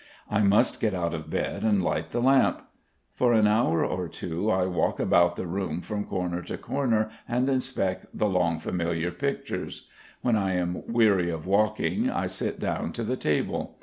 I 0.31 0.41
must 0.41 0.79
get 0.81 0.95
out 0.95 1.13
of 1.13 1.29
bed 1.29 1.61
and 1.63 1.83
light 1.83 2.09
the 2.09 2.21
lamp. 2.23 2.63
For 3.11 3.33
an 3.33 3.45
hour 3.45 3.85
or 3.85 4.07
two 4.07 4.49
I 4.49 4.65
walk 4.65 4.99
about 4.99 5.35
the 5.35 5.45
room 5.45 5.81
from 5.81 6.05
corner 6.05 6.41
to 6.41 6.57
corner 6.57 7.11
and 7.27 7.47
inspect 7.47 8.07
the 8.11 8.27
long 8.27 8.57
familiar 8.57 9.11
pictures. 9.11 9.87
When 10.23 10.35
I 10.35 10.53
am 10.55 10.81
weary 10.91 11.29
of 11.29 11.45
walking 11.45 12.09
I 12.09 12.25
sit 12.25 12.59
down 12.59 12.93
to 12.93 13.03
the 13.03 13.15
table. 13.15 13.77